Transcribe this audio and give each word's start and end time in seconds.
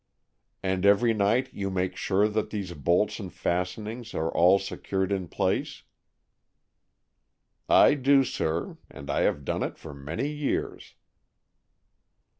"And 0.63 0.83
every 0.83 1.13
night 1.13 1.53
you 1.53 1.69
make 1.69 1.95
sure 1.95 2.27
that 2.27 2.49
these 2.49 2.73
bolts 2.73 3.19
and 3.19 3.31
fastenings 3.31 4.15
are 4.15 4.33
all 4.33 4.57
secured 4.57 5.11
in 5.11 5.27
place?" 5.27 5.83
"I 7.69 7.93
do, 7.93 8.23
sir, 8.23 8.79
and 8.89 9.11
I 9.11 9.21
have 9.21 9.45
done 9.45 9.61
it 9.61 9.77
for 9.77 9.93
many 9.93 10.27
years." 10.27 10.95